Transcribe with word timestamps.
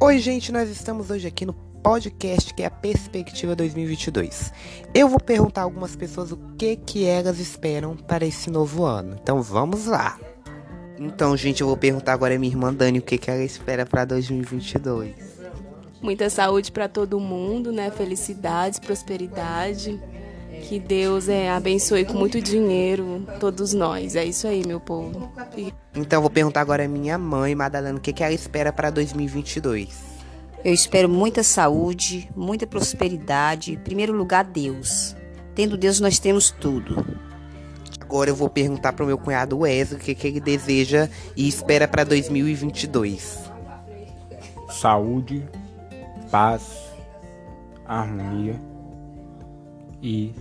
Oi, 0.00 0.20
gente, 0.20 0.52
nós 0.52 0.70
estamos 0.70 1.10
hoje 1.10 1.26
aqui 1.26 1.44
no 1.44 1.52
podcast 1.52 2.54
que 2.54 2.62
é 2.62 2.66
a 2.66 2.70
Perspectiva 2.70 3.56
2022. 3.56 4.52
Eu 4.94 5.08
vou 5.08 5.18
perguntar 5.18 5.62
a 5.62 5.64
algumas 5.64 5.96
pessoas 5.96 6.30
o 6.30 6.36
que 6.56 6.76
que 6.76 7.04
elas 7.04 7.40
esperam 7.40 7.96
para 7.96 8.24
esse 8.24 8.48
novo 8.48 8.84
ano. 8.84 9.18
Então 9.20 9.42
vamos 9.42 9.86
lá. 9.86 10.16
Então, 11.00 11.36
gente, 11.36 11.62
eu 11.62 11.66
vou 11.66 11.76
perguntar 11.76 12.12
agora 12.12 12.36
a 12.36 12.38
minha 12.38 12.52
irmã 12.52 12.72
Dani 12.72 13.00
o 13.00 13.02
que 13.02 13.18
que 13.18 13.28
ela 13.28 13.42
espera 13.42 13.84
para 13.84 14.04
2022. 14.04 15.16
Muita 16.00 16.30
saúde 16.30 16.70
para 16.70 16.88
todo 16.88 17.18
mundo, 17.18 17.72
né? 17.72 17.90
Felicidades, 17.90 18.78
prosperidade. 18.78 20.00
Que 20.62 20.78
Deus 20.78 21.28
é, 21.28 21.50
abençoe 21.50 22.04
com 22.04 22.14
muito 22.14 22.40
dinheiro 22.40 23.24
todos 23.40 23.72
nós. 23.72 24.16
É 24.16 24.24
isso 24.24 24.46
aí, 24.46 24.66
meu 24.66 24.80
povo. 24.80 25.32
Então, 25.94 26.18
eu 26.18 26.20
vou 26.20 26.30
perguntar 26.30 26.60
agora 26.60 26.84
a 26.84 26.88
minha 26.88 27.16
mãe, 27.16 27.54
Madalena, 27.54 27.98
o 27.98 28.00
que 28.00 28.12
que 28.12 28.22
ela 28.22 28.32
espera 28.32 28.72
para 28.72 28.90
2022. 28.90 30.18
Eu 30.64 30.74
espero 30.74 31.08
muita 31.08 31.42
saúde, 31.42 32.28
muita 32.36 32.66
prosperidade. 32.66 33.72
Em 33.72 33.78
primeiro 33.78 34.12
lugar, 34.12 34.44
Deus. 34.44 35.14
Tendo 35.54 35.76
Deus, 35.76 36.00
nós 36.00 36.18
temos 36.18 36.50
tudo. 36.50 37.06
Agora 38.00 38.30
eu 38.30 38.36
vou 38.36 38.48
perguntar 38.48 38.92
pro 38.92 39.06
meu 39.06 39.18
cunhado 39.18 39.58
Wesley 39.58 40.00
o 40.00 40.02
que, 40.02 40.14
que 40.14 40.26
ele 40.26 40.40
deseja 40.40 41.08
e 41.36 41.46
espera 41.46 41.86
para 41.86 42.04
2022. 42.04 43.38
saúde, 44.70 45.46
paz, 46.30 46.62
harmonia 47.86 48.58
e 50.02 50.34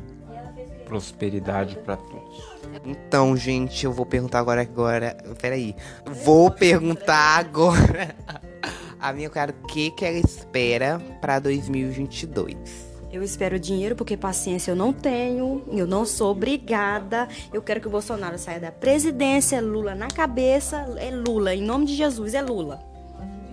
prosperidade 0.86 1.78
para 1.78 1.98
todos. 1.98 2.58
Então, 2.86 3.36
gente, 3.36 3.86
eu 3.86 3.92
vou 3.92 4.06
perguntar 4.06 4.40
agora 4.40 4.62
agora. 4.62 5.18
Peraí. 5.42 5.76
Vou 6.24 6.50
perguntar 6.50 7.40
agora 7.40 8.16
a 9.00 9.14
minha 9.14 9.30
cara 9.30 9.52
o 9.52 9.68
que, 9.68 9.92
que 9.92 10.06
ela 10.06 10.18
espera 10.18 11.00
para 11.22 11.40
2022. 11.40 12.88
Eu 13.12 13.24
espero 13.24 13.58
dinheiro 13.60 13.96
porque 13.96 14.18
paciência 14.18 14.72
eu 14.72 14.76
não 14.76 14.92
tenho, 14.92 15.64
eu 15.72 15.88
não 15.88 16.06
sou 16.06 16.32
obrigada. 16.32 17.28
Eu 17.54 17.62
quero 17.62 17.80
que 17.80 17.88
o 17.88 17.90
Bolsonaro 17.92 18.38
saia 18.38 18.60
da 18.60 18.72
presidência, 18.72 19.62
Lula 19.62 19.96
na 19.96 20.08
cabeça, 20.08 20.78
é 20.98 21.10
Lula, 21.10 21.56
em 21.56 21.62
nome 21.62 21.86
de 21.86 21.96
Jesus, 21.96 22.34
é 22.34 22.42
Lula. 22.42 22.82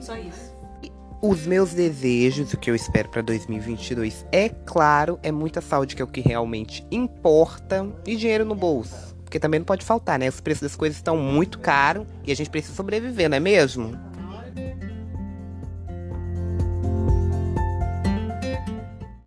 Só 0.01 0.17
isso. 0.17 0.54
Os 1.27 1.47
meus 1.47 1.73
desejos, 1.73 2.53
o 2.53 2.59
que 2.59 2.71
eu 2.71 2.75
espero 2.75 3.09
para 3.09 3.23
2022, 3.23 4.27
é 4.31 4.51
claro, 4.51 5.19
é 5.23 5.33
muita 5.33 5.63
saúde, 5.63 5.97
que 5.97 6.03
é 6.03 6.05
o 6.05 6.09
que 6.09 6.21
realmente 6.21 6.87
importa, 6.91 7.91
e 8.07 8.15
dinheiro 8.15 8.45
no 8.45 8.55
bolso. 8.55 9.17
Porque 9.25 9.41
também 9.41 9.59
não 9.59 9.65
pode 9.65 9.87
faltar, 9.87 10.19
né? 10.19 10.29
Os 10.29 10.43
preços 10.43 10.61
das 10.61 10.77
coisas 10.77 10.99
estão 10.99 11.17
muito 11.17 11.59
caros 11.61 12.07
e 12.27 12.31
a 12.31 12.37
gente 12.37 12.51
precisa 12.51 12.75
sobreviver, 12.75 13.31
não 13.31 13.39
é 13.39 13.41
mesmo? 13.41 13.99